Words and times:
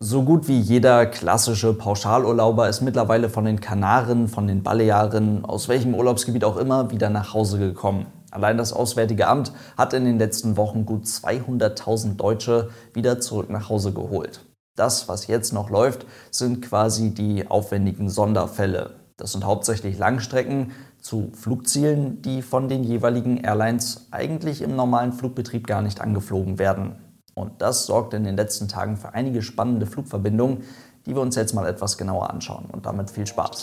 So 0.00 0.22
gut 0.22 0.46
wie 0.46 0.60
jeder 0.60 1.06
klassische 1.06 1.74
Pauschalurlauber 1.74 2.68
ist 2.68 2.82
mittlerweile 2.82 3.28
von 3.28 3.44
den 3.44 3.58
Kanaren, 3.58 4.28
von 4.28 4.46
den 4.46 4.62
Balearen, 4.62 5.44
aus 5.44 5.66
welchem 5.66 5.92
Urlaubsgebiet 5.92 6.44
auch 6.44 6.56
immer, 6.56 6.92
wieder 6.92 7.10
nach 7.10 7.34
Hause 7.34 7.58
gekommen. 7.58 8.06
Allein 8.30 8.58
das 8.58 8.72
Auswärtige 8.72 9.26
Amt 9.26 9.52
hat 9.76 9.94
in 9.94 10.04
den 10.04 10.20
letzten 10.20 10.56
Wochen 10.56 10.86
gut 10.86 11.06
200.000 11.06 12.14
Deutsche 12.14 12.70
wieder 12.94 13.18
zurück 13.18 13.50
nach 13.50 13.70
Hause 13.70 13.92
geholt. 13.92 14.44
Das, 14.76 15.08
was 15.08 15.26
jetzt 15.26 15.52
noch 15.52 15.68
läuft, 15.68 16.06
sind 16.30 16.62
quasi 16.62 17.12
die 17.12 17.48
aufwendigen 17.48 18.08
Sonderfälle. 18.08 18.90
Das 19.16 19.32
sind 19.32 19.44
hauptsächlich 19.44 19.98
Langstrecken 19.98 20.70
zu 21.00 21.32
Flugzielen, 21.34 22.22
die 22.22 22.42
von 22.42 22.68
den 22.68 22.84
jeweiligen 22.84 23.38
Airlines 23.38 24.06
eigentlich 24.12 24.62
im 24.62 24.76
normalen 24.76 25.12
Flugbetrieb 25.12 25.66
gar 25.66 25.82
nicht 25.82 26.00
angeflogen 26.00 26.60
werden. 26.60 27.07
Und 27.38 27.62
das 27.62 27.86
sorgt 27.86 28.14
in 28.14 28.24
den 28.24 28.36
letzten 28.36 28.66
Tagen 28.66 28.96
für 28.96 29.14
einige 29.14 29.42
spannende 29.42 29.86
Flugverbindungen, 29.86 30.64
die 31.06 31.14
wir 31.14 31.22
uns 31.22 31.36
jetzt 31.36 31.54
mal 31.54 31.68
etwas 31.68 31.96
genauer 31.96 32.30
anschauen. 32.30 32.64
Und 32.72 32.84
damit 32.84 33.10
viel 33.10 33.28
Spaß. 33.28 33.62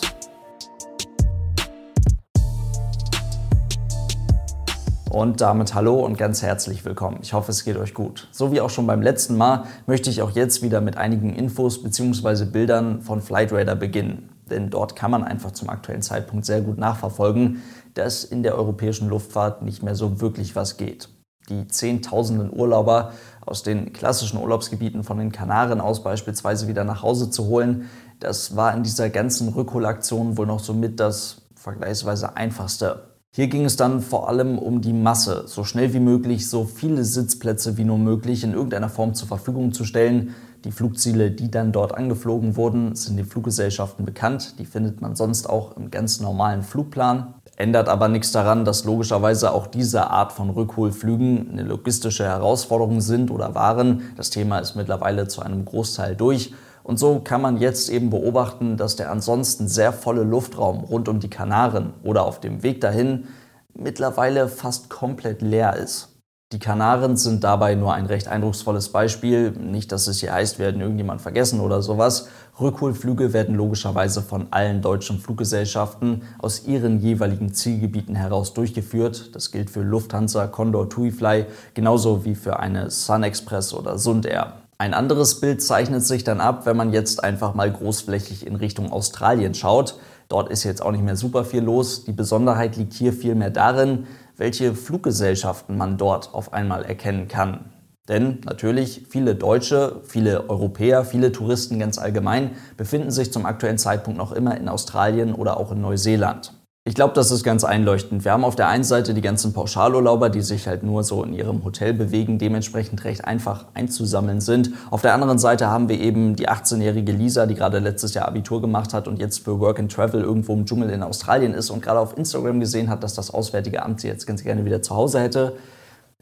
Und 5.10 5.42
damit 5.42 5.76
hallo 5.76 6.00
und 6.06 6.18
ganz 6.18 6.42
herzlich 6.42 6.86
willkommen. 6.86 7.20
Ich 7.22 7.34
hoffe, 7.34 7.52
es 7.52 7.66
geht 7.66 7.76
euch 7.76 7.94
gut. 7.94 8.30
So 8.32 8.54
wie 8.54 8.62
auch 8.62 8.70
schon 8.70 8.88
beim 8.88 9.02
letzten 9.02 9.36
Mal 9.36 9.66
möchte 9.88 10.10
ich 10.10 10.22
auch 10.22 10.32
jetzt 10.32 10.62
wieder 10.62 10.80
mit 10.80 10.96
einigen 10.96 11.34
Infos 11.34 11.84
bzw. 11.84 12.46
Bildern 12.46 13.02
von 13.02 13.22
Flightradar 13.22 13.76
beginnen. 13.76 14.30
Denn 14.50 14.70
dort 14.70 14.96
kann 14.96 15.12
man 15.12 15.26
einfach 15.26 15.52
zum 15.52 15.70
aktuellen 15.70 16.02
Zeitpunkt 16.02 16.46
sehr 16.46 16.62
gut 16.62 16.78
nachverfolgen, 16.78 17.62
dass 17.94 18.24
in 18.24 18.42
der 18.42 18.58
europäischen 18.58 19.10
Luftfahrt 19.10 19.64
nicht 19.64 19.84
mehr 19.84 19.96
so 19.96 20.22
wirklich 20.22 20.56
was 20.56 20.78
geht 20.78 21.10
die 21.50 21.68
Zehntausenden 21.68 22.52
Urlauber 22.52 23.12
aus 23.46 23.64
den 23.64 23.94
klassischen 23.94 24.40
Urlaubsgebieten 24.40 25.04
von 25.04 25.18
den 25.18 25.32
Kanaren 25.32 25.80
aus 25.82 26.04
beispielsweise 26.04 26.68
wieder 26.68 26.84
nach 26.84 27.04
Hause 27.04 27.30
zu 27.30 27.46
holen, 27.46 27.90
das 28.20 28.56
war 28.56 28.74
in 28.74 28.84
dieser 28.84 29.10
ganzen 29.10 29.50
Rückholaktion 29.50 30.38
wohl 30.38 30.48
noch 30.48 30.60
somit 30.60 31.00
das 31.00 31.42
vergleichsweise 31.56 32.36
einfachste. 32.36 33.16
Hier 33.32 33.48
ging 33.48 33.66
es 33.66 33.76
dann 33.76 34.02
vor 34.02 34.30
allem 34.30 34.58
um 34.58 34.80
die 34.80 34.94
Masse, 34.94 35.44
so 35.48 35.66
schnell 35.66 35.94
wie 35.94 36.00
möglich 36.00 36.50
so 36.50 36.64
viele 36.64 37.04
Sitzplätze 37.04 37.76
wie 37.76 37.84
nur 37.84 37.98
möglich 37.98 38.46
in 38.46 38.54
irgendeiner 38.54 38.88
Form 38.88 39.14
zur 39.14 39.28
Verfügung 39.28 39.74
zu 39.74 39.84
stellen. 39.84 40.34
Die 40.64 40.72
Flugziele, 40.72 41.32
die 41.32 41.52
dann 41.52 41.74
dort 41.74 41.94
angeflogen 41.94 42.56
wurden, 42.56 42.96
sind 42.96 43.18
den 43.18 43.26
Fluggesellschaften 43.26 44.06
bekannt. 44.06 44.58
Die 44.58 44.66
findet 44.66 45.02
man 45.02 45.18
sonst 45.18 45.50
auch 45.50 45.76
im 45.76 45.92
ganz 45.92 46.22
normalen 46.22 46.64
Flugplan. 46.64 47.35
Ändert 47.58 47.88
aber 47.88 48.10
nichts 48.10 48.32
daran, 48.32 48.66
dass 48.66 48.84
logischerweise 48.84 49.54
auch 49.54 49.68
diese 49.68 50.10
Art 50.10 50.34
von 50.34 50.50
Rückholflügen 50.50 51.52
eine 51.52 51.64
logistische 51.64 52.26
Herausforderung 52.26 53.00
sind 53.00 53.32
oder 53.32 53.56
waren. 53.56 54.14
Das 54.18 54.30
Thema 54.30 54.60
ist 54.60 54.76
mittlerweile 54.76 55.28
zu 55.28 55.42
einem 55.42 55.64
Großteil 55.64 56.16
durch. 56.16 56.54
Und 56.84 57.00
so 57.00 57.22
kann 57.22 57.42
man 57.42 57.58
jetzt 57.58 57.90
eben 57.90 58.10
beobachten, 58.10 58.76
dass 58.76 58.98
der 58.98 59.10
ansonsten 59.10 59.68
sehr 59.68 59.94
volle 59.94 60.24
Luftraum 60.24 60.84
rund 60.84 61.08
um 61.08 61.20
die 61.20 61.30
Kanaren 61.30 61.94
oder 62.04 62.26
auf 62.26 62.40
dem 62.42 62.62
Weg 62.62 62.82
dahin 62.82 63.28
mittlerweile 63.74 64.48
fast 64.48 64.90
komplett 64.90 65.42
leer 65.42 65.76
ist. 65.78 66.15
Die 66.56 66.60
Kanaren 66.60 67.18
sind 67.18 67.44
dabei 67.44 67.76
nur 67.76 67.94
ein 67.94 68.06
recht 68.06 68.30
eindrucksvolles 68.30 68.88
Beispiel. 68.88 69.52
Nicht, 69.52 69.92
dass 69.92 70.08
es 70.08 70.22
hier 70.22 70.32
heißt, 70.32 70.58
hätten 70.60 70.80
irgendjemand 70.80 71.20
vergessen 71.20 71.60
oder 71.60 71.82
sowas. 71.82 72.30
Rückholflüge 72.62 73.34
werden 73.34 73.56
logischerweise 73.56 74.22
von 74.22 74.48
allen 74.52 74.82
deutschen 74.82 75.20
Fluggesellschaften 75.20 76.22
aus 76.40 76.66
ihren 76.66 77.02
jeweiligen 77.02 77.54
Zielgebieten 77.54 78.16
heraus 78.16 78.54
durchgeführt. 78.54 79.36
Das 79.36 79.52
gilt 79.52 79.70
für 79.70 79.82
Lufthansa, 79.82 80.48
Condor, 80.48 80.90
TuiFly, 80.90 81.46
genauso 81.74 82.24
wie 82.24 82.36
für 82.36 82.58
eine 82.58 82.90
Sun 82.90 83.24
Express 83.24 83.74
oder 83.74 83.98
Sund 83.98 84.26
Air. 84.26 84.54
Ein 84.78 84.94
anderes 84.94 85.42
Bild 85.42 85.62
zeichnet 85.62 86.06
sich 86.06 86.24
dann 86.24 86.40
ab, 86.40 86.66
wenn 86.66 86.78
man 86.78 86.94
jetzt 86.94 87.22
einfach 87.22 87.54
mal 87.54 87.70
großflächig 87.70 88.48
in 88.48 88.56
Richtung 88.56 88.94
Australien 88.94 89.56
schaut. 89.56 90.00
Dort 90.30 90.50
ist 90.50 90.64
jetzt 90.64 90.82
auch 90.82 90.92
nicht 90.92 91.04
mehr 91.04 91.18
super 91.18 91.46
viel 91.46 91.62
los. 91.62 92.06
Die 92.06 92.12
Besonderheit 92.12 92.78
liegt 92.78 92.94
hier 92.94 93.14
vielmehr 93.14 93.52
darin, 93.52 94.08
welche 94.38 94.74
Fluggesellschaften 94.74 95.78
man 95.78 95.98
dort 95.98 96.34
auf 96.34 96.54
einmal 96.54 96.84
erkennen 96.86 97.28
kann. 97.28 97.72
Denn 98.08 98.42
natürlich 98.46 99.08
viele 99.10 99.36
Deutsche, 99.36 100.02
viele 100.04 100.50
Europäer, 100.50 101.06
viele 101.06 101.32
Touristen 101.32 101.80
ganz 101.80 101.98
allgemein 101.98 102.52
befinden 102.78 103.12
sich 103.12 103.34
zum 103.34 103.46
aktuellen 103.46 103.80
Zeitpunkt 103.80 104.18
noch 104.18 104.32
immer 104.32 104.56
in 104.58 104.70
Australien 104.70 105.34
oder 105.34 105.58
auch 105.58 105.72
in 105.72 105.82
Neuseeland. 105.82 106.54
Ich 106.88 106.94
glaube, 106.94 107.16
das 107.16 107.32
ist 107.32 107.44
ganz 107.44 107.64
einleuchtend. 107.64 108.26
Wir 108.26 108.32
haben 108.32 108.46
auf 108.46 108.56
der 108.56 108.68
einen 108.68 108.84
Seite 108.84 109.16
die 109.16 109.22
ganzen 109.22 109.54
Pauschalurlauber, 109.54 110.30
die 110.30 110.44
sich 110.44 110.68
halt 110.68 110.84
nur 110.84 111.04
so 111.04 111.24
in 111.24 111.34
ihrem 111.34 111.64
Hotel 111.64 111.96
bewegen, 111.96 112.38
dementsprechend 112.38 113.04
recht 113.06 113.26
einfach 113.26 113.66
einzusammeln 113.74 114.40
sind. 114.40 114.70
Auf 114.92 115.02
der 115.02 115.16
anderen 115.16 115.40
Seite 115.40 115.66
haben 115.66 115.90
wir 115.90 116.00
eben 116.00 116.36
die 116.36 116.48
18-jährige 116.48 117.12
Lisa, 117.12 117.48
die 117.48 117.56
gerade 117.56 117.80
letztes 117.80 118.14
Jahr 118.14 118.28
Abitur 118.28 118.62
gemacht 118.62 118.94
hat 118.94 119.08
und 119.08 119.18
jetzt 119.18 119.46
für 119.46 119.60
Work 119.60 119.80
and 119.80 119.92
Travel 119.92 120.22
irgendwo 120.22 120.54
im 120.54 120.68
Dschungel 120.68 120.92
in 120.92 121.02
Australien 121.02 121.56
ist 121.56 121.72
und 121.72 121.82
gerade 121.82 122.00
auf 122.00 122.16
Instagram 122.16 122.60
gesehen 122.60 122.88
hat, 122.88 123.02
dass 123.02 123.16
das 123.16 123.32
Auswärtige 123.32 123.82
Amt 123.82 124.02
sie 124.02 124.08
jetzt 124.08 124.28
ganz 124.28 124.44
gerne 124.44 124.64
wieder 124.64 124.84
zu 124.84 124.96
Hause 124.96 125.22
hätte. 125.22 125.54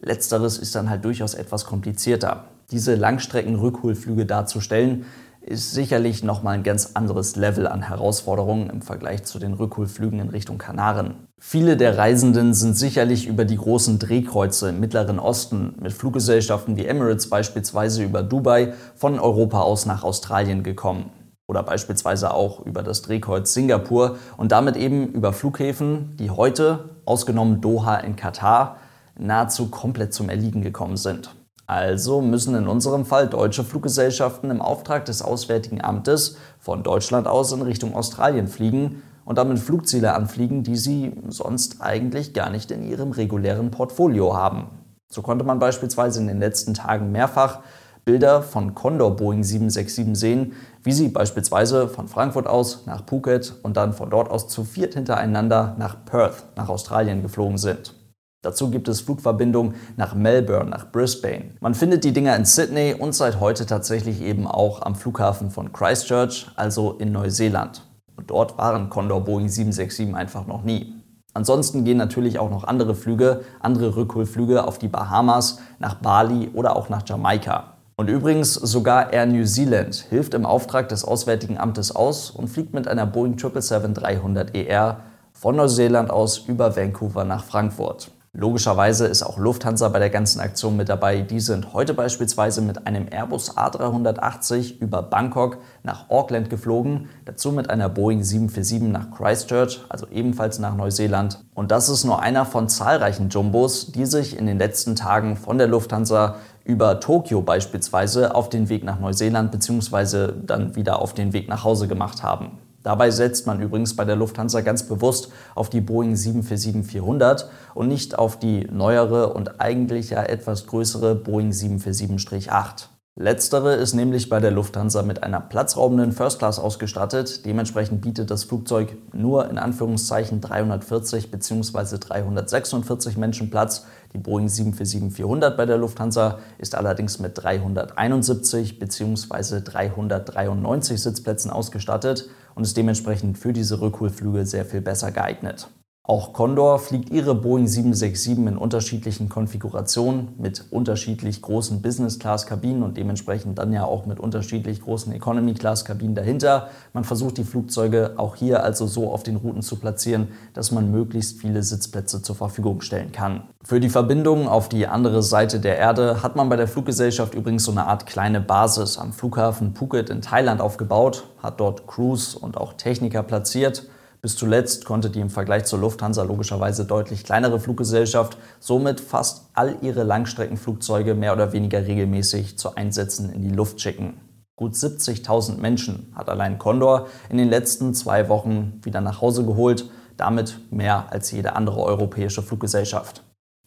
Letzteres 0.01 0.57
ist 0.57 0.75
dann 0.75 0.90
halt 0.90 1.03
durchaus 1.03 1.34
etwas 1.34 1.66
komplizierter. 1.66 2.45
Diese 2.72 2.95
Langstrecken-Rückholflüge 2.95 4.25
darzustellen, 4.25 5.03
ist 5.45 5.73
sicherlich 5.73 6.23
nochmal 6.23 6.55
ein 6.55 6.63
ganz 6.63 6.91
anderes 6.93 7.35
Level 7.35 7.67
an 7.67 7.81
Herausforderungen 7.81 8.69
im 8.69 8.81
Vergleich 8.81 9.23
zu 9.23 9.39
den 9.39 9.53
Rückholflügen 9.53 10.19
in 10.19 10.29
Richtung 10.29 10.57
Kanaren. 10.57 11.27
Viele 11.37 11.75
der 11.75 11.97
Reisenden 11.97 12.53
sind 12.53 12.77
sicherlich 12.77 13.27
über 13.27 13.43
die 13.43 13.57
großen 13.57 13.99
Drehkreuze 13.99 14.69
im 14.69 14.79
Mittleren 14.79 15.19
Osten 15.19 15.75
mit 15.81 15.91
Fluggesellschaften 15.91 16.77
wie 16.77 16.85
Emirates 16.85 17.29
beispielsweise 17.29 18.03
über 18.03 18.23
Dubai 18.23 18.73
von 18.95 19.19
Europa 19.19 19.61
aus 19.61 19.85
nach 19.85 20.03
Australien 20.03 20.63
gekommen. 20.63 21.11
Oder 21.45 21.61
beispielsweise 21.61 22.33
auch 22.33 22.65
über 22.65 22.81
das 22.81 23.01
Drehkreuz 23.01 23.53
Singapur 23.53 24.17
und 24.37 24.53
damit 24.53 24.77
eben 24.77 25.07
über 25.07 25.33
Flughäfen, 25.33 26.15
die 26.17 26.31
heute, 26.31 26.91
ausgenommen 27.05 27.59
Doha 27.59 27.97
in 27.97 28.15
Katar, 28.15 28.77
nahezu 29.19 29.67
komplett 29.67 30.13
zum 30.13 30.29
Erliegen 30.29 30.61
gekommen 30.61 30.95
sind. 30.95 31.35
Also 31.66 32.22
müssen 32.22 32.56
in 32.56 32.68
unserem 32.68 33.06
Fall 33.06 33.28
deutsche 33.28 33.63
Fluggesellschaften 33.63 34.51
im 34.51 34.62
Auftrag 34.62 35.06
des 35.06 35.22
Auswärtigen 35.22 35.84
Amtes 35.84 36.38
von 36.59 36.84
Deutschland 36.84 37.28
aus 37.28 37.51
in 37.53 37.62
Richtung 37.62 37.96
Australien 37.96 38.47
fliegen 38.47 39.01
und 39.25 39.38
damit 39.38 39.59
Flugziele 39.59 40.13
anfliegen, 40.13 40.63
die 40.63 40.75
sie 40.75 41.13
sonst 41.29 41.81
eigentlich 41.81 42.34
gar 42.34 42.50
nicht 42.50 42.72
in 42.72 42.84
ihrem 42.84 43.12
regulären 43.12 43.72
Portfolio 43.72 44.35
haben. 44.35 44.68
So 45.07 45.22
konnte 45.22 45.46
man 45.46 45.59
beispielsweise 45.59 46.19
in 46.19 46.28
den 46.28 46.40
letzten 46.40 46.74
Tagen 46.74 47.12
mehrfach 47.12 47.59
Bilder 48.03 48.41
von 48.41 48.75
Condor 48.75 49.16
Boeing 49.16 49.44
767 49.44 50.18
sehen, 50.18 50.53
wie 50.84 50.91
sie 50.91 51.07
beispielsweise 51.07 51.88
von 51.88 52.09
Frankfurt 52.09 52.47
aus 52.47 52.85
nach 52.85 53.03
Phuket 53.07 53.53
und 53.63 53.78
dann 53.78 53.94
von 53.94 54.09
dort 54.09 54.30
aus 54.30 54.50
zu 54.50 54.66
viert 54.66 54.95
hintereinander 54.95 55.75
nach 55.80 56.03
Perth, 56.03 56.44
nach 56.57 56.68
Australien 56.68 57.22
geflogen 57.22 57.57
sind. 57.57 57.95
Dazu 58.43 58.69
gibt 58.69 58.89
es 58.89 58.99
Flugverbindungen 58.99 59.75
nach 59.95 60.15
Melbourne, 60.15 60.69
nach 60.69 60.91
Brisbane. 60.91 61.51
Man 61.61 61.73
findet 61.73 62.03
die 62.03 62.11
Dinger 62.11 62.35
in 62.35 62.43
Sydney 62.43 62.93
und 62.93 63.15
seit 63.15 63.39
heute 63.39 63.65
tatsächlich 63.65 64.21
eben 64.21 64.47
auch 64.47 64.81
am 64.81 64.95
Flughafen 64.95 65.49
von 65.49 65.71
Christchurch, 65.71 66.47
also 66.57 66.91
in 66.99 67.13
Neuseeland. 67.13 67.83
Und 68.17 68.29
dort 68.29 68.57
waren 68.57 68.89
Condor 68.89 69.21
Boeing 69.21 69.47
767 69.47 70.13
einfach 70.13 70.45
noch 70.45 70.63
nie. 70.63 70.93
Ansonsten 71.33 71.85
gehen 71.85 71.95
natürlich 71.95 72.37
auch 72.37 72.49
noch 72.49 72.65
andere 72.65 72.95
Flüge, 72.95 73.43
andere 73.61 73.95
Rückholflüge 73.95 74.67
auf 74.67 74.77
die 74.77 74.89
Bahamas, 74.89 75.59
nach 75.79 75.95
Bali 75.95 76.49
oder 76.53 76.75
auch 76.75 76.89
nach 76.89 77.07
Jamaika. 77.07 77.77
Und 77.95 78.09
übrigens 78.09 78.55
sogar 78.55 79.13
Air 79.13 79.25
New 79.25 79.45
Zealand 79.45 79.95
hilft 80.09 80.33
im 80.33 80.45
Auftrag 80.45 80.89
des 80.89 81.05
Auswärtigen 81.05 81.57
Amtes 81.57 81.95
aus 81.95 82.29
und 82.29 82.49
fliegt 82.49 82.73
mit 82.73 82.89
einer 82.89 83.05
Boeing 83.05 83.35
777-300ER 83.35 84.53
e 84.53 84.95
von 85.31 85.55
Neuseeland 85.55 86.11
aus 86.11 86.39
über 86.39 86.75
Vancouver 86.75 87.23
nach 87.23 87.45
Frankfurt. 87.45 88.11
Logischerweise 88.35 89.05
ist 89.05 89.21
auch 89.21 89.38
Lufthansa 89.38 89.89
bei 89.89 89.99
der 89.99 90.09
ganzen 90.09 90.39
Aktion 90.39 90.75
mit 90.75 90.89
dabei. 90.89 91.21
Die 91.21 91.39
sind 91.39 91.71
heute 91.71 91.94
beispielsweise 91.94 92.61
mit 92.61 92.88
einem 92.88 93.05
Airbus 93.07 93.55
A380 93.55 94.79
über 94.79 95.03
Bangkok 95.03 95.59
nach 95.83 96.09
Auckland 96.09 96.50
geflogen, 96.50 97.09
dazu 97.25 97.51
mit 97.51 97.69
einer 97.69 97.89
Boeing 97.89 98.24
747 98.24 98.91
nach 98.91 99.15
Christchurch, 99.15 99.81
also 99.88 100.07
ebenfalls 100.07 100.57
nach 100.57 100.75
Neuseeland. 100.75 101.45
Und 101.53 101.69
das 101.69 101.89
ist 101.89 102.06
nur 102.06 102.24
einer 102.24 102.47
von 102.47 102.69
zahlreichen 102.69 103.30
Jumbos, 103.30 103.91
die 103.91 104.07
sich 104.07 104.35
in 104.35 104.47
den 104.47 104.57
letzten 104.57 104.95
Tagen 104.95 105.38
von 105.38 105.59
der 105.59 105.68
Lufthansa 105.68 106.38
über 106.65 107.00
Tokio 107.00 107.44
beispielsweise 107.44 108.33
auf 108.33 108.50
den 108.50 108.68
Weg 108.68 108.83
nach 108.83 109.00
Neuseeland 109.00 109.51
bzw. 109.51 110.33
dann 110.44 110.75
wieder 110.75 111.03
auf 111.03 111.13
den 111.13 111.33
Weg 111.33 111.50
nach 111.50 111.63
Hause 111.63 111.88
gemacht 111.88 112.24
haben. 112.24 112.57
Dabei 112.83 113.12
setzt 113.12 113.47
man 113.47 113.62
übrigens 113.62 113.95
bei 113.95 114.06
der 114.06 114.18
Lufthansa 114.18 114.62
ganz 114.62 114.83
bewusst 114.83 115.30
auf 115.56 115.69
die 115.69 115.81
Boeing 115.81 116.13
747-400 116.13 117.45
und 117.74 117.88
nicht 117.88 118.19
auf 118.19 118.38
die 118.38 118.68
neuere 118.69 119.33
und 119.33 119.62
eigentlich 119.62 120.12
ja 120.12 120.24
etwas 120.24 120.68
größere 120.68 121.15
Boeing 121.15 121.51
747-8. 121.51 122.88
Letztere 123.15 123.75
ist 123.75 123.94
nämlich 123.94 124.27
bei 124.27 124.39
der 124.39 124.50
Lufthansa 124.50 125.03
mit 125.03 125.21
einer 125.21 125.39
platzraubenden 125.39 126.13
First 126.13 126.39
Class 126.39 126.57
ausgestattet. 126.57 127.45
Dementsprechend 127.45 128.01
bietet 128.01 128.31
das 128.31 128.44
Flugzeug 128.44 128.97
nur 129.13 129.51
in 129.51 129.59
Anführungszeichen 129.59 130.41
340 130.41 131.30
bzw. 131.30 132.00
346 132.00 133.15
Menschen 133.18 133.51
Platz. 133.51 133.85
Die 134.13 134.18
Boeing 134.18 134.47
747-400 134.47 135.51
bei 135.51 135.68
der 135.68 135.77
Lufthansa 135.77 136.39
ist 136.57 136.74
allerdings 136.74 137.19
mit 137.19 137.38
371 137.38 138.80
bzw. 138.80 139.62
393 139.62 141.00
Sitzplätzen 141.00 141.51
ausgestattet 141.51 142.30
und 142.55 142.63
ist 142.63 142.77
dementsprechend 142.77 143.38
für 143.38 143.53
diese 143.53 143.81
Rückholflüge 143.81 144.45
sehr 144.45 144.65
viel 144.65 144.81
besser 144.81 145.11
geeignet. 145.11 145.69
Auch 146.05 146.33
Condor 146.33 146.79
fliegt 146.79 147.11
ihre 147.11 147.33
Boeing 147.33 147.65
767 147.65 148.45
in 148.45 148.57
unterschiedlichen 148.57 149.29
Konfigurationen 149.29 150.33
mit 150.38 150.65
unterschiedlich 150.69 151.41
großen 151.41 151.81
Business-Class-Kabinen 151.81 152.83
und 152.83 152.97
dementsprechend 152.97 153.57
dann 153.57 153.71
ja 153.71 153.85
auch 153.85 154.05
mit 154.05 154.19
unterschiedlich 154.19 154.81
großen 154.81 155.13
Economy-Class-Kabinen 155.13 156.13
dahinter. 156.13 156.67
Man 156.91 157.05
versucht 157.05 157.38
die 157.38 157.45
Flugzeuge 157.45 158.15
auch 158.17 158.35
hier 158.35 158.65
also 158.65 158.85
so 158.85 159.13
auf 159.13 159.23
den 159.23 159.38
Routen 159.38 159.61
zu 159.61 159.77
platzieren, 159.77 160.27
dass 160.53 160.73
man 160.73 160.91
möglichst 160.91 161.39
viele 161.39 161.63
Sitzplätze 161.63 162.21
zur 162.21 162.35
Verfügung 162.35 162.81
stellen 162.81 163.13
kann. 163.13 163.44
Für 163.63 163.79
die 163.79 163.88
Verbindung 163.88 164.49
auf 164.49 164.67
die 164.67 164.88
andere 164.88 165.23
Seite 165.23 165.61
der 165.61 165.77
Erde 165.77 166.21
hat 166.21 166.35
man 166.35 166.49
bei 166.49 166.57
der 166.57 166.67
Fluggesellschaft 166.67 167.33
übrigens 167.33 167.63
so 167.63 167.71
eine 167.71 167.88
Art 167.88 168.07
kleine 168.07 168.41
Basis 168.41 168.97
am 168.97 169.13
Flughafen 169.13 169.73
Phuket 169.73 170.09
in 170.09 170.21
Thailand 170.21 170.59
aufgebaut, 170.59 171.29
hat 171.41 171.61
dort 171.61 171.88
Crews 171.88 172.35
und 172.35 172.57
auch 172.57 172.73
Techniker 172.73 173.23
platziert. 173.23 173.88
Bis 174.23 174.37
zuletzt 174.37 174.85
konnte 174.85 175.09
die 175.09 175.19
im 175.19 175.29
Vergleich 175.29 175.65
zur 175.65 175.79
Lufthansa 175.79 176.23
logischerweise 176.23 176.85
deutlich 176.85 177.25
kleinere 177.25 177.59
Fluggesellschaft 177.59 178.37
somit 178.57 179.01
fast 179.01 179.49
all 179.53 179.75
ihre 179.81 180.03
Langstreckenflugzeuge 180.03 181.13
mehr 181.13 181.33
oder 181.33 181.51
weniger 181.51 181.85
regelmäßig 181.85 182.57
zu 182.57 182.75
Einsätzen 182.75 183.33
in 183.33 183.41
die 183.41 183.49
Luft 183.49 183.81
schicken. 183.81 184.21
Gut 184.55 184.75
70.000 184.75 185.57
Menschen 185.57 186.13
hat 186.15 186.29
allein 186.29 186.57
Condor 186.57 187.07
in 187.27 187.37
den 187.37 187.49
letzten 187.49 187.93
zwei 187.93 188.29
Wochen 188.29 188.79
wieder 188.81 189.01
nach 189.01 189.19
Hause 189.19 189.43
geholt, 189.45 189.89
damit 190.15 190.57
mehr 190.71 191.11
als 191.11 191.29
jede 191.31 191.57
andere 191.57 191.81
europäische 191.81 192.41
Fluggesellschaft. 192.41 193.23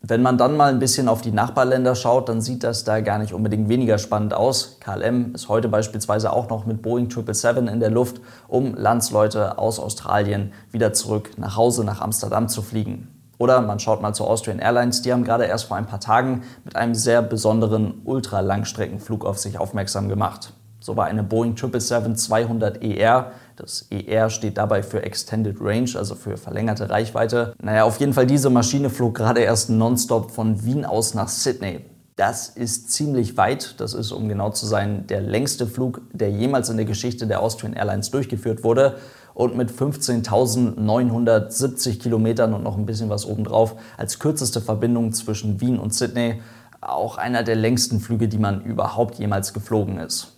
Wenn 0.08 0.22
man 0.22 0.38
dann 0.38 0.56
mal 0.56 0.72
ein 0.72 0.78
bisschen 0.78 1.08
auf 1.08 1.20
die 1.20 1.32
Nachbarländer 1.32 1.96
schaut, 1.96 2.28
dann 2.28 2.40
sieht 2.40 2.62
das 2.62 2.84
da 2.84 3.00
gar 3.00 3.18
nicht 3.18 3.32
unbedingt 3.32 3.68
weniger 3.68 3.98
spannend 3.98 4.34
aus. 4.34 4.78
KLM 4.78 5.34
ist 5.34 5.48
heute 5.48 5.68
beispielsweise 5.68 6.32
auch 6.32 6.48
noch 6.48 6.64
mit 6.64 6.80
Boeing 6.80 7.10
777 7.10 7.72
in 7.72 7.80
der 7.80 7.90
Luft, 7.90 8.20
um 8.46 8.76
Landsleute 8.76 9.58
aus 9.58 9.80
Australien 9.80 10.52
wieder 10.70 10.92
zurück 10.92 11.32
nach 11.38 11.56
Hause 11.56 11.82
nach 11.82 12.00
Amsterdam 12.00 12.48
zu 12.48 12.62
fliegen. 12.62 13.08
Oder 13.38 13.60
man 13.62 13.80
schaut 13.80 14.00
mal 14.00 14.14
zu 14.14 14.24
Austrian 14.24 14.60
Airlines, 14.60 15.02
die 15.02 15.12
haben 15.12 15.24
gerade 15.24 15.46
erst 15.46 15.64
vor 15.64 15.76
ein 15.76 15.86
paar 15.86 15.98
Tagen 15.98 16.42
mit 16.64 16.76
einem 16.76 16.94
sehr 16.94 17.20
besonderen 17.20 18.02
Ultralangstreckenflug 18.04 19.24
auf 19.24 19.40
sich 19.40 19.58
aufmerksam 19.58 20.08
gemacht. 20.08 20.52
So 20.78 20.96
war 20.96 21.06
eine 21.06 21.24
Boeing 21.24 21.54
777-200ER, 21.54 22.80
e 22.80 23.24
das 23.56 23.88
ER 23.90 24.30
steht 24.30 24.58
dabei 24.58 24.82
für 24.82 25.02
Extended 25.02 25.56
Range, 25.60 25.90
also 25.96 26.14
für 26.14 26.36
verlängerte 26.36 26.90
Reichweite. 26.90 27.54
Naja, 27.60 27.84
auf 27.84 27.98
jeden 27.98 28.12
Fall 28.12 28.26
diese 28.26 28.50
Maschine 28.50 28.90
flog 28.90 29.14
gerade 29.14 29.40
erst 29.40 29.70
nonstop 29.70 30.30
von 30.30 30.64
Wien 30.64 30.84
aus 30.84 31.14
nach 31.14 31.28
Sydney. 31.28 31.80
Das 32.16 32.48
ist 32.48 32.92
ziemlich 32.92 33.36
weit. 33.36 33.80
Das 33.80 33.94
ist, 33.94 34.12
um 34.12 34.28
genau 34.28 34.50
zu 34.50 34.66
sein, 34.66 35.06
der 35.06 35.20
längste 35.20 35.66
Flug, 35.66 36.00
der 36.12 36.30
jemals 36.30 36.68
in 36.70 36.76
der 36.76 36.86
Geschichte 36.86 37.26
der 37.26 37.42
Austrian 37.42 37.74
Airlines 37.74 38.10
durchgeführt 38.10 38.64
wurde. 38.64 38.96
Und 39.34 39.56
mit 39.56 39.70
15.970 39.70 41.98
Kilometern 41.98 42.54
und 42.54 42.62
noch 42.62 42.78
ein 42.78 42.86
bisschen 42.86 43.10
was 43.10 43.26
obendrauf 43.26 43.74
als 43.98 44.18
kürzeste 44.18 44.62
Verbindung 44.62 45.12
zwischen 45.12 45.60
Wien 45.60 45.78
und 45.78 45.92
Sydney 45.92 46.40
auch 46.80 47.18
einer 47.18 47.42
der 47.42 47.56
längsten 47.56 48.00
Flüge, 48.00 48.28
die 48.28 48.38
man 48.38 48.62
überhaupt 48.62 49.18
jemals 49.18 49.52
geflogen 49.52 49.98
ist. 49.98 50.35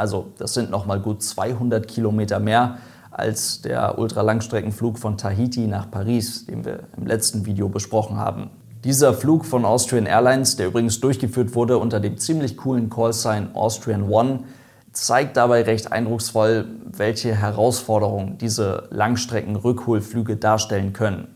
Also 0.00 0.28
das 0.38 0.54
sind 0.54 0.70
nochmal 0.70 0.98
gut 0.98 1.22
200 1.22 1.86
Kilometer 1.86 2.40
mehr 2.40 2.78
als 3.10 3.60
der 3.60 3.98
Ultralangstreckenflug 3.98 4.98
von 4.98 5.18
Tahiti 5.18 5.66
nach 5.66 5.90
Paris, 5.90 6.46
den 6.46 6.64
wir 6.64 6.84
im 6.96 7.06
letzten 7.06 7.44
Video 7.44 7.68
besprochen 7.68 8.16
haben. 8.16 8.48
Dieser 8.82 9.12
Flug 9.12 9.44
von 9.44 9.66
Austrian 9.66 10.06
Airlines, 10.06 10.56
der 10.56 10.68
übrigens 10.68 11.00
durchgeführt 11.00 11.54
wurde 11.54 11.76
unter 11.76 12.00
dem 12.00 12.16
ziemlich 12.16 12.56
coolen 12.56 12.88
Callsign 12.88 13.54
Austrian 13.54 14.08
One, 14.08 14.44
zeigt 14.92 15.36
dabei 15.36 15.64
recht 15.64 15.92
eindrucksvoll, 15.92 16.64
welche 16.86 17.34
Herausforderungen 17.34 18.38
diese 18.38 18.88
Langstreckenrückholflüge 18.88 20.36
darstellen 20.36 20.94
können. 20.94 21.28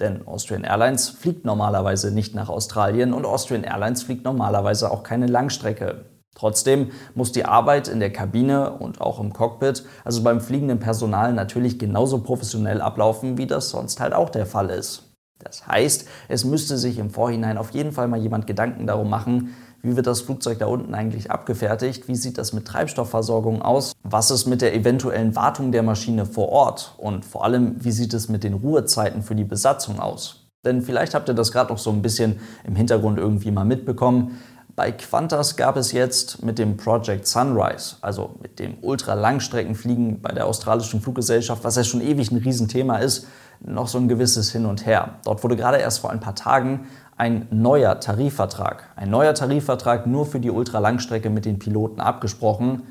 Denn 0.00 0.26
Austrian 0.26 0.64
Airlines 0.64 1.08
fliegt 1.08 1.44
normalerweise 1.44 2.12
nicht 2.12 2.34
nach 2.34 2.48
Australien 2.48 3.12
und 3.12 3.24
Austrian 3.24 3.62
Airlines 3.62 4.02
fliegt 4.02 4.24
normalerweise 4.24 4.90
auch 4.90 5.04
keine 5.04 5.28
Langstrecke. 5.28 6.04
Trotzdem 6.38 6.92
muss 7.14 7.32
die 7.32 7.44
Arbeit 7.44 7.88
in 7.88 7.98
der 7.98 8.12
Kabine 8.12 8.70
und 8.74 9.00
auch 9.00 9.18
im 9.18 9.32
Cockpit, 9.32 9.84
also 10.04 10.22
beim 10.22 10.40
fliegenden 10.40 10.78
Personal, 10.78 11.32
natürlich 11.32 11.80
genauso 11.80 12.20
professionell 12.22 12.80
ablaufen, 12.80 13.38
wie 13.38 13.46
das 13.46 13.70
sonst 13.70 13.98
halt 13.98 14.14
auch 14.14 14.30
der 14.30 14.46
Fall 14.46 14.70
ist. 14.70 15.02
Das 15.40 15.66
heißt, 15.66 16.06
es 16.28 16.44
müsste 16.44 16.78
sich 16.78 16.98
im 16.98 17.10
Vorhinein 17.10 17.58
auf 17.58 17.70
jeden 17.70 17.90
Fall 17.90 18.06
mal 18.06 18.20
jemand 18.20 18.46
Gedanken 18.46 18.86
darum 18.86 19.10
machen, 19.10 19.54
wie 19.82 19.96
wird 19.96 20.06
das 20.06 20.20
Flugzeug 20.20 20.58
da 20.58 20.66
unten 20.66 20.94
eigentlich 20.94 21.30
abgefertigt, 21.30 22.08
wie 22.08 22.16
sieht 22.16 22.38
das 22.38 22.52
mit 22.52 22.66
Treibstoffversorgung 22.66 23.62
aus, 23.62 23.92
was 24.02 24.30
ist 24.30 24.46
mit 24.46 24.60
der 24.60 24.74
eventuellen 24.74 25.34
Wartung 25.34 25.72
der 25.72 25.82
Maschine 25.82 26.24
vor 26.26 26.50
Ort 26.50 26.94
und 26.98 27.24
vor 27.24 27.44
allem, 27.44 27.84
wie 27.84 27.92
sieht 27.92 28.14
es 28.14 28.28
mit 28.28 28.44
den 28.44 28.54
Ruhezeiten 28.54 29.22
für 29.22 29.34
die 29.34 29.44
Besatzung 29.44 29.98
aus. 30.00 30.48
Denn 30.64 30.82
vielleicht 30.82 31.14
habt 31.14 31.28
ihr 31.28 31.34
das 31.34 31.52
gerade 31.52 31.72
noch 31.72 31.78
so 31.78 31.90
ein 31.90 32.02
bisschen 32.02 32.40
im 32.64 32.74
Hintergrund 32.74 33.18
irgendwie 33.18 33.52
mal 33.52 33.64
mitbekommen. 33.64 34.38
Bei 34.78 34.92
Qantas 34.92 35.56
gab 35.56 35.76
es 35.76 35.90
jetzt 35.90 36.44
mit 36.44 36.56
dem 36.56 36.76
Project 36.76 37.26
Sunrise, 37.26 37.96
also 38.00 38.36
mit 38.40 38.60
dem 38.60 38.78
Ultralangstreckenfliegen 38.80 40.22
bei 40.22 40.30
der 40.30 40.46
australischen 40.46 41.00
Fluggesellschaft, 41.00 41.64
was 41.64 41.74
ja 41.74 41.82
schon 41.82 42.00
ewig 42.00 42.30
ein 42.30 42.36
Riesenthema 42.36 42.98
ist, 42.98 43.26
noch 43.58 43.88
so 43.88 43.98
ein 43.98 44.06
gewisses 44.06 44.52
Hin 44.52 44.66
und 44.66 44.86
Her. 44.86 45.18
Dort 45.24 45.42
wurde 45.42 45.56
gerade 45.56 45.78
erst 45.78 45.98
vor 45.98 46.10
ein 46.10 46.20
paar 46.20 46.36
Tagen 46.36 46.86
ein 47.16 47.48
neuer 47.50 47.98
Tarifvertrag, 47.98 48.84
ein 48.94 49.10
neuer 49.10 49.34
Tarifvertrag 49.34 50.06
nur 50.06 50.26
für 50.26 50.38
die 50.38 50.52
Ultralangstrecke 50.52 51.28
mit 51.28 51.44
den 51.44 51.58
Piloten 51.58 52.00
abgesprochen. 52.00 52.84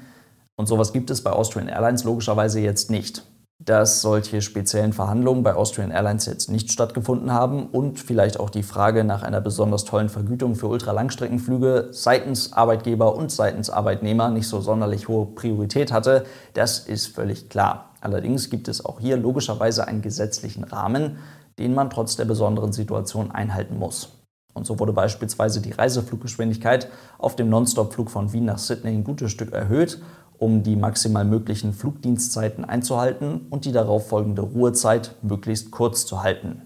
Und 0.58 0.66
sowas 0.66 0.92
gibt 0.92 1.10
es 1.10 1.24
bei 1.24 1.32
Austrian 1.32 1.70
Airlines 1.70 2.04
logischerweise 2.04 2.60
jetzt 2.60 2.92
nicht 2.92 3.24
dass 3.60 4.02
solche 4.02 4.42
speziellen 4.42 4.94
Verhandlungen 4.94 5.42
bei 5.42 5.56
Austrian 5.56 5.90
Airlines 5.90 6.28
jetzt 6.28 6.52
nicht 6.52 6.72
stattgefunden 6.72 7.34
haben 7.34 7.68
und 7.68 8.00
vielleicht 8.00 8.40
auch 8.40 8.52
die 8.52 8.62
Frage 8.62 9.04
nach 9.04 9.24
einer 9.24 9.42
besonders 9.42 9.84
tollen 9.84 10.10
Vergütung 10.10 10.56
für 10.56 10.68
Ultralangstreckenflüge 10.68 11.90
seitens 11.92 12.54
Arbeitgeber 12.54 13.16
und 13.16 13.32
seitens 13.32 13.72
Arbeitnehmer 13.72 14.30
nicht 14.30 14.48
so 14.48 14.62
sonderlich 14.62 15.08
hohe 15.08 15.26
Priorität 15.26 15.92
hatte, 15.92 16.26
das 16.54 16.80
ist 16.80 17.08
völlig 17.08 17.50
klar. 17.50 17.96
Allerdings 18.00 18.52
gibt 18.52 18.68
es 18.68 18.86
auch 18.86 19.00
hier 19.00 19.18
logischerweise 19.18 19.88
einen 19.88 20.04
gesetzlichen 20.04 20.64
Rahmen, 20.64 21.18
den 21.58 21.74
man 21.74 21.90
trotz 21.90 22.16
der 22.16 22.26
besonderen 22.26 22.74
Situation 22.74 23.32
einhalten 23.32 23.80
muss. 23.80 24.10
Und 24.54 24.66
so 24.66 24.80
wurde 24.80 24.94
beispielsweise 24.94 25.62
die 25.62 25.72
Reisefluggeschwindigkeit 25.72 26.90
auf 27.18 27.36
dem 27.36 27.50
Nonstop-Flug 27.50 28.10
von 28.10 28.34
Wien 28.34 28.46
nach 28.46 28.58
Sydney 28.60 28.92
ein 28.92 29.04
gutes 29.04 29.32
Stück 29.32 29.54
erhöht 29.54 30.00
um 30.38 30.64
die 30.64 30.76
maximal 30.76 31.26
möglichen 31.26 31.74
Flugdienstzeiten 31.74 32.66
einzuhalten 32.66 33.48
und 33.50 33.66
die 33.66 33.72
darauf 33.72 34.08
folgende 34.08 34.42
Ruhezeit 34.42 35.16
möglichst 35.22 35.72
kurz 35.72 36.06
zu 36.06 36.24
halten. 36.24 36.62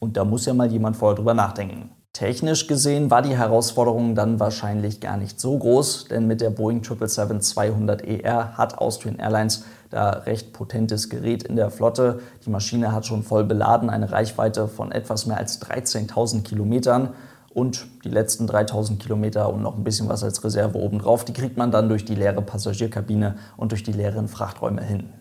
Und 0.00 0.16
da 0.16 0.24
muss 0.24 0.46
ja 0.46 0.54
mal 0.54 0.70
jemand 0.70 0.96
vorher 0.96 1.16
drüber 1.16 1.34
nachdenken. 1.34 1.90
Technisch 2.12 2.66
gesehen 2.66 3.10
war 3.10 3.20
die 3.20 3.36
Herausforderung 3.36 4.14
dann 4.14 4.40
wahrscheinlich 4.40 5.00
gar 5.00 5.18
nicht 5.18 5.38
so 5.38 5.58
groß, 5.58 6.06
denn 6.08 6.26
mit 6.26 6.40
der 6.40 6.48
Boeing 6.48 6.80
777-200ER 6.80 8.24
e 8.24 8.54
hat 8.54 8.78
Austrian 8.78 9.18
Airlines 9.18 9.64
da 9.90 10.10
recht 10.10 10.54
potentes 10.54 11.10
Gerät 11.10 11.42
in 11.42 11.56
der 11.56 11.70
Flotte. 11.70 12.20
Die 12.46 12.50
Maschine 12.50 12.92
hat 12.92 13.04
schon 13.04 13.22
voll 13.22 13.44
beladen, 13.44 13.90
eine 13.90 14.10
Reichweite 14.12 14.66
von 14.66 14.92
etwas 14.92 15.26
mehr 15.26 15.36
als 15.36 15.60
13.000 15.60 16.42
Kilometern 16.42 17.10
und 17.56 17.86
die 18.04 18.10
letzten 18.10 18.46
3000 18.46 19.00
Kilometer 19.00 19.50
und 19.50 19.62
noch 19.62 19.78
ein 19.78 19.82
bisschen 19.82 20.10
was 20.10 20.22
als 20.22 20.44
Reserve 20.44 20.76
obendrauf, 20.76 21.24
die 21.24 21.32
kriegt 21.32 21.56
man 21.56 21.70
dann 21.70 21.88
durch 21.88 22.04
die 22.04 22.14
leere 22.14 22.42
Passagierkabine 22.42 23.36
und 23.56 23.72
durch 23.72 23.82
die 23.82 23.92
leeren 23.92 24.28
Frachträume 24.28 24.82
hin. 24.82 25.14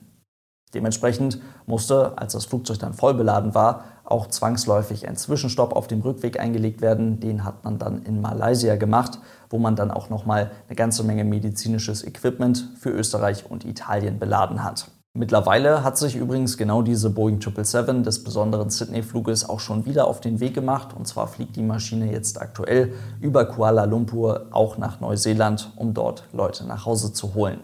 Dementsprechend 0.73 1.39
musste, 1.65 2.17
als 2.17 2.33
das 2.33 2.43
Flugzeug 2.43 2.79
dann 2.79 2.93
voll 2.93 3.13
beladen 3.13 3.55
war, 3.55 3.85
auch 4.03 4.27
zwangsläufig 4.27 5.07
ein 5.07 5.15
Zwischenstopp 5.15 5.73
auf 5.73 5.87
dem 5.87 6.01
Rückweg 6.01 6.37
eingelegt 6.37 6.81
werden. 6.81 7.21
Den 7.21 7.45
hat 7.45 7.63
man 7.63 7.79
dann 7.79 8.03
in 8.03 8.19
Malaysia 8.19 8.75
gemacht, 8.75 9.17
wo 9.49 9.57
man 9.57 9.77
dann 9.77 9.89
auch 9.89 10.09
nochmal 10.09 10.51
eine 10.67 10.75
ganze 10.75 11.05
Menge 11.05 11.23
medizinisches 11.23 12.03
Equipment 12.03 12.69
für 12.77 12.89
Österreich 12.89 13.49
und 13.49 13.63
Italien 13.63 14.19
beladen 14.19 14.61
hat. 14.61 14.91
Mittlerweile 15.17 15.81
hat 15.81 15.97
sich 15.97 16.17
übrigens 16.17 16.57
genau 16.57 16.81
diese 16.81 17.09
Boeing 17.09 17.39
777 17.39 18.03
des 18.03 18.21
besonderen 18.21 18.69
Sydney-Fluges 18.69 19.47
auch 19.47 19.61
schon 19.61 19.85
wieder 19.85 20.07
auf 20.07 20.19
den 20.19 20.41
Weg 20.41 20.53
gemacht. 20.53 20.89
Und 20.93 21.07
zwar 21.07 21.27
fliegt 21.27 21.55
die 21.55 21.63
Maschine 21.63 22.11
jetzt 22.11 22.41
aktuell 22.41 22.91
über 23.21 23.45
Kuala 23.45 23.85
Lumpur 23.85 24.47
auch 24.51 24.77
nach 24.77 24.99
Neuseeland, 24.99 25.71
um 25.77 25.93
dort 25.93 26.25
Leute 26.33 26.67
nach 26.67 26.85
Hause 26.85 27.13
zu 27.13 27.33
holen. 27.33 27.61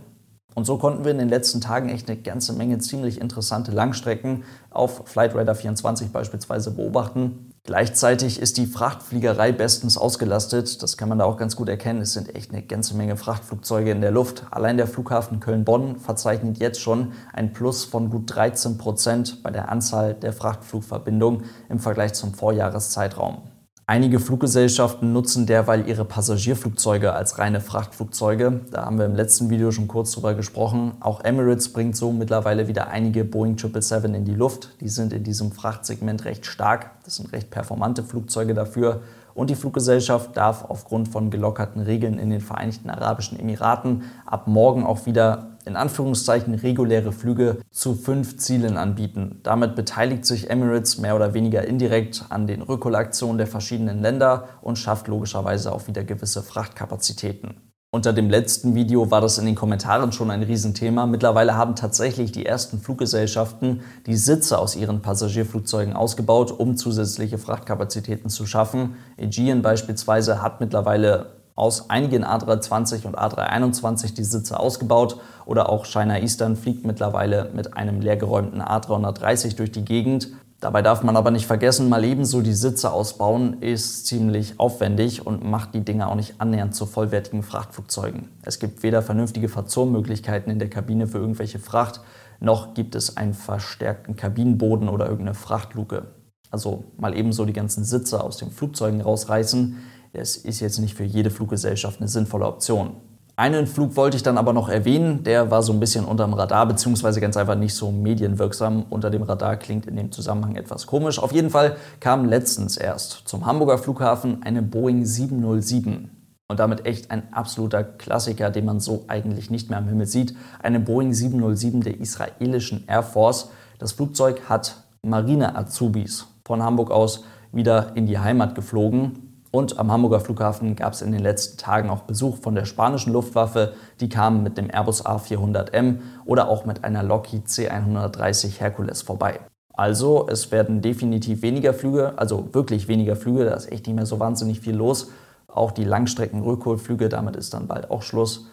Und 0.53 0.65
so 0.65 0.77
konnten 0.77 1.05
wir 1.05 1.11
in 1.11 1.17
den 1.17 1.29
letzten 1.29 1.61
Tagen 1.61 1.89
echt 1.89 2.09
eine 2.09 2.19
ganze 2.19 2.53
Menge 2.53 2.77
ziemlich 2.79 3.21
interessante 3.21 3.71
Langstrecken 3.71 4.43
auf 4.69 5.03
Flight 5.05 5.33
Radar 5.33 5.55
24 5.55 6.11
beispielsweise 6.11 6.71
beobachten. 6.71 7.51
Gleichzeitig 7.63 8.39
ist 8.39 8.57
die 8.57 8.65
Frachtfliegerei 8.65 9.51
bestens 9.51 9.97
ausgelastet. 9.97 10.81
Das 10.81 10.97
kann 10.97 11.07
man 11.07 11.19
da 11.19 11.25
auch 11.25 11.37
ganz 11.37 11.55
gut 11.55 11.69
erkennen. 11.69 12.01
Es 12.01 12.13
sind 12.13 12.35
echt 12.35 12.51
eine 12.51 12.63
ganze 12.63 12.95
Menge 12.95 13.17
Frachtflugzeuge 13.17 13.91
in 13.91 14.01
der 14.01 14.11
Luft. 14.11 14.45
Allein 14.51 14.77
der 14.77 14.87
Flughafen 14.87 15.39
Köln-Bonn 15.39 15.99
verzeichnet 15.99 16.57
jetzt 16.57 16.81
schon 16.81 17.13
ein 17.31 17.53
Plus 17.53 17.85
von 17.85 18.09
gut 18.09 18.23
13 18.35 18.77
Prozent 18.77 19.43
bei 19.43 19.51
der 19.51 19.69
Anzahl 19.69 20.15
der 20.15 20.33
Frachtflugverbindungen 20.33 21.45
im 21.69 21.79
Vergleich 21.79 22.13
zum 22.13 22.33
Vorjahreszeitraum. 22.33 23.50
Einige 23.87 24.19
Fluggesellschaften 24.19 25.11
nutzen 25.11 25.47
derweil 25.47 25.87
ihre 25.87 26.05
Passagierflugzeuge 26.05 27.11
als 27.13 27.39
reine 27.39 27.59
Frachtflugzeuge. 27.59 28.61
Da 28.71 28.85
haben 28.85 28.97
wir 28.97 29.05
im 29.05 29.15
letzten 29.15 29.49
Video 29.49 29.71
schon 29.71 29.87
kurz 29.87 30.11
drüber 30.11 30.33
gesprochen. 30.33 30.93
Auch 30.99 31.23
Emirates 31.23 31.73
bringt 31.73 31.97
so 31.97 32.11
mittlerweile 32.13 32.67
wieder 32.67 32.87
einige 32.87 33.25
Boeing 33.25 33.57
777 33.57 34.15
in 34.15 34.25
die 34.25 34.35
Luft. 34.39 34.69
Die 34.79 34.87
sind 34.87 35.11
in 35.11 35.23
diesem 35.23 35.51
Frachtsegment 35.51 36.23
recht 36.25 36.45
stark. 36.45 36.91
Das 37.03 37.15
sind 37.15 37.33
recht 37.33 37.49
performante 37.49 38.03
Flugzeuge 38.03 38.53
dafür. 38.53 39.01
Und 39.33 39.49
die 39.49 39.55
Fluggesellschaft 39.55 40.37
darf 40.37 40.65
aufgrund 40.69 41.07
von 41.07 41.29
gelockerten 41.29 41.81
Regeln 41.81 42.19
in 42.19 42.29
den 42.29 42.41
Vereinigten 42.41 42.89
Arabischen 42.89 43.39
Emiraten 43.39 44.03
ab 44.25 44.47
morgen 44.47 44.85
auch 44.85 45.05
wieder 45.05 45.50
in 45.65 45.75
Anführungszeichen 45.75 46.53
reguläre 46.55 47.11
Flüge 47.11 47.57
zu 47.71 47.95
fünf 47.95 48.37
Zielen 48.37 48.77
anbieten. 48.77 49.39
Damit 49.43 49.75
beteiligt 49.75 50.25
sich 50.25 50.49
Emirates 50.49 50.97
mehr 50.97 51.15
oder 51.15 51.33
weniger 51.33 51.65
indirekt 51.65 52.25
an 52.29 52.47
den 52.47 52.61
Rückholaktionen 52.61 53.37
der 53.37 53.47
verschiedenen 53.47 54.01
Länder 54.01 54.49
und 54.61 54.77
schafft 54.77 55.07
logischerweise 55.07 55.71
auch 55.71 55.87
wieder 55.87 56.03
gewisse 56.03 56.41
Frachtkapazitäten. 56.41 57.55
Unter 57.93 58.13
dem 58.13 58.29
letzten 58.29 58.73
Video 58.73 59.11
war 59.11 59.19
das 59.19 59.37
in 59.37 59.45
den 59.45 59.55
Kommentaren 59.55 60.13
schon 60.13 60.31
ein 60.31 60.43
Riesenthema. 60.43 61.05
Mittlerweile 61.05 61.57
haben 61.57 61.75
tatsächlich 61.75 62.31
die 62.31 62.45
ersten 62.45 62.79
Fluggesellschaften 62.79 63.81
die 64.05 64.15
Sitze 64.15 64.59
aus 64.59 64.77
ihren 64.77 65.01
Passagierflugzeugen 65.01 65.93
ausgebaut, 65.93 66.57
um 66.57 66.77
zusätzliche 66.77 67.37
Frachtkapazitäten 67.37 68.29
zu 68.29 68.45
schaffen. 68.45 68.95
Aegean 69.17 69.61
beispielsweise 69.61 70.41
hat 70.41 70.61
mittlerweile 70.61 71.40
aus 71.61 71.91
einigen 71.91 72.25
A320 72.25 73.05
und 73.05 73.15
A321 73.15 74.15
die 74.15 74.23
Sitze 74.23 74.59
ausgebaut 74.59 75.17
oder 75.45 75.69
auch 75.69 75.85
China 75.85 76.17
Eastern 76.17 76.55
fliegt 76.55 76.87
mittlerweile 76.87 77.51
mit 77.53 77.77
einem 77.77 78.01
leergeräumten 78.01 78.63
A330 78.63 79.57
durch 79.57 79.71
die 79.71 79.85
Gegend. 79.85 80.29
Dabei 80.59 80.81
darf 80.81 81.03
man 81.03 81.15
aber 81.15 81.29
nicht 81.29 81.45
vergessen, 81.45 81.87
mal 81.87 82.03
ebenso 82.03 82.41
die 82.41 82.53
Sitze 82.53 82.91
ausbauen 82.91 83.61
ist 83.61 84.07
ziemlich 84.07 84.59
aufwendig 84.59 85.27
und 85.27 85.43
macht 85.43 85.75
die 85.75 85.81
Dinger 85.81 86.09
auch 86.09 86.15
nicht 86.15 86.41
annähernd 86.41 86.73
zu 86.73 86.87
vollwertigen 86.87 87.43
Frachtflugzeugen. 87.43 88.29
Es 88.41 88.57
gibt 88.57 88.81
weder 88.81 89.03
vernünftige 89.03 89.47
Verzurmöglichkeiten 89.47 90.51
in 90.51 90.57
der 90.57 90.69
Kabine 90.69 91.05
für 91.05 91.19
irgendwelche 91.19 91.59
Fracht, 91.59 92.01
noch 92.39 92.73
gibt 92.73 92.95
es 92.95 93.17
einen 93.17 93.35
verstärkten 93.35 94.15
Kabinenboden 94.15 94.89
oder 94.89 95.05
irgendeine 95.05 95.35
Frachtluke. 95.35 96.07
Also 96.49 96.85
mal 96.97 97.15
ebenso 97.15 97.45
die 97.45 97.53
ganzen 97.53 97.83
Sitze 97.83 98.23
aus 98.23 98.37
den 98.37 98.49
Flugzeugen 98.49 99.01
rausreißen, 99.01 99.77
das 100.13 100.35
ist 100.35 100.59
jetzt 100.59 100.79
nicht 100.79 100.95
für 100.95 101.03
jede 101.03 101.29
Fluggesellschaft 101.29 101.99
eine 101.99 102.07
sinnvolle 102.07 102.45
Option. 102.45 102.97
Einen 103.37 103.65
Flug 103.65 103.95
wollte 103.95 104.17
ich 104.17 104.23
dann 104.23 104.37
aber 104.37 104.53
noch 104.53 104.69
erwähnen, 104.69 105.23
der 105.23 105.49
war 105.49 105.63
so 105.63 105.73
ein 105.73 105.79
bisschen 105.79 106.05
unterm 106.05 106.33
Radar, 106.33 106.67
beziehungsweise 106.67 107.21
ganz 107.21 107.37
einfach 107.37 107.55
nicht 107.55 107.73
so 107.73 107.91
medienwirksam. 107.91 108.85
Unter 108.89 109.09
dem 109.09 109.23
Radar 109.23 109.55
klingt 109.55 109.87
in 109.87 109.95
dem 109.95 110.11
Zusammenhang 110.11 110.55
etwas 110.55 110.85
komisch. 110.85 111.17
Auf 111.17 111.31
jeden 111.31 111.49
Fall 111.49 111.77
kam 111.99 112.25
letztens 112.25 112.77
erst 112.77 113.23
zum 113.25 113.45
Hamburger 113.45 113.77
Flughafen 113.77 114.43
eine 114.43 114.61
Boeing 114.61 115.05
707. 115.05 116.11
Und 116.49 116.59
damit 116.59 116.85
echt 116.85 117.09
ein 117.09 117.33
absoluter 117.33 117.83
Klassiker, 117.83 118.51
den 118.51 118.65
man 118.65 118.81
so 118.81 119.05
eigentlich 119.07 119.49
nicht 119.49 119.69
mehr 119.69 119.79
am 119.79 119.87
Himmel 119.87 120.05
sieht. 120.05 120.35
Eine 120.61 120.81
Boeing 120.81 121.13
707 121.13 121.81
der 121.81 121.99
israelischen 121.99 122.83
Air 122.87 123.03
Force. 123.03 123.49
Das 123.79 123.93
Flugzeug 123.93 124.49
hat 124.49 124.83
Marine-Azubis 125.01 126.27
von 126.45 126.61
Hamburg 126.61 126.91
aus 126.91 127.23
wieder 127.53 127.95
in 127.95 128.05
die 128.05 128.19
Heimat 128.19 128.53
geflogen. 128.53 129.30
Und 129.51 129.77
am 129.79 129.91
Hamburger 129.91 130.21
Flughafen 130.21 130.77
gab 130.77 130.93
es 130.93 131.01
in 131.01 131.11
den 131.11 131.21
letzten 131.21 131.57
Tagen 131.57 131.89
auch 131.89 132.03
Besuch 132.03 132.37
von 132.37 132.55
der 132.55 132.63
spanischen 132.63 133.11
Luftwaffe. 133.11 133.73
Die 133.99 134.07
kamen 134.07 134.43
mit 134.43 134.57
dem 134.57 134.69
Airbus 134.69 135.05
A400M 135.05 135.99
oder 136.25 136.47
auch 136.47 136.65
mit 136.65 136.85
einer 136.85 137.03
Lockheed 137.03 137.47
C130 137.47 138.59
Hercules 138.59 139.01
vorbei. 139.01 139.41
Also 139.73 140.27
es 140.29 140.51
werden 140.51 140.81
definitiv 140.81 141.41
weniger 141.41 141.73
Flüge, 141.73 142.13
also 142.17 142.53
wirklich 142.53 142.87
weniger 142.87 143.15
Flüge, 143.15 143.45
da 143.45 143.53
ist 143.53 143.71
echt 143.71 143.87
nicht 143.87 143.95
mehr 143.95 144.05
so 144.05 144.19
wahnsinnig 144.19 144.59
viel 144.59 144.75
los. 144.75 145.11
Auch 145.47 145.71
die 145.71 145.83
Langstrecken-Rückholflüge, 145.83 147.09
damit 147.09 147.35
ist 147.35 147.53
dann 147.53 147.67
bald 147.67 147.91
auch 147.91 148.03
Schluss. 148.03 148.47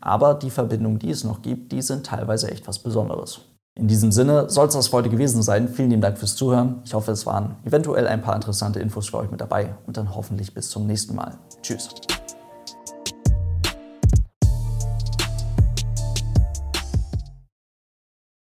Aber 0.00 0.34
die 0.34 0.50
Verbindungen, 0.50 0.98
die 0.98 1.10
es 1.10 1.24
noch 1.24 1.40
gibt, 1.40 1.72
die 1.72 1.80
sind 1.80 2.06
teilweise 2.06 2.50
echt 2.50 2.66
was 2.68 2.78
Besonderes. 2.78 3.42
In 3.74 3.88
diesem 3.88 4.12
Sinne 4.12 4.50
soll 4.50 4.68
es 4.68 4.74
das 4.74 4.88
für 4.88 4.98
heute 4.98 5.08
gewesen 5.08 5.42
sein. 5.42 5.66
Vielen 5.66 5.90
lieben 5.90 6.02
Dank 6.02 6.18
fürs 6.18 6.36
Zuhören. 6.36 6.82
Ich 6.84 6.92
hoffe, 6.92 7.10
es 7.12 7.24
waren 7.24 7.56
eventuell 7.64 8.06
ein 8.06 8.20
paar 8.20 8.34
interessante 8.34 8.80
Infos 8.80 9.08
für 9.08 9.18
euch 9.18 9.30
mit 9.30 9.40
dabei 9.40 9.74
und 9.86 9.96
dann 9.96 10.14
hoffentlich 10.14 10.52
bis 10.52 10.68
zum 10.68 10.86
nächsten 10.86 11.14
Mal. 11.14 11.38
Tschüss. 11.62 11.88